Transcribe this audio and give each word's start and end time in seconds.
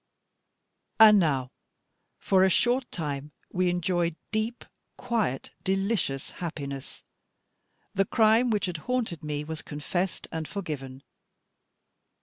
And 0.99 1.19
now, 1.19 1.51
for 2.17 2.43
a 2.43 2.49
short 2.49 2.89
time, 2.91 3.33
we 3.53 3.69
enjoyed 3.69 4.15
deep, 4.31 4.65
quiet, 4.97 5.51
delicious 5.63 6.31
happiness. 6.41 7.03
The 7.93 8.05
crime 8.05 8.49
which 8.49 8.65
had 8.65 8.77
haunted 8.77 9.23
me 9.23 9.43
was 9.43 9.61
confessed 9.61 10.27
and 10.31 10.47
forgiven. 10.47 11.03